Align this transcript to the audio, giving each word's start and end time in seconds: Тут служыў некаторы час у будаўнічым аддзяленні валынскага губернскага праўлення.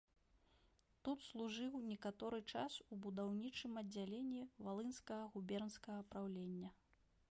Тут 1.07 1.19
служыў 1.25 1.77
некаторы 1.91 2.39
час 2.55 2.77
у 2.95 2.99
будаўнічым 3.03 3.77
аддзяленні 3.83 4.41
валынскага 4.69 5.29
губернскага 5.37 6.01
праўлення. 6.15 6.75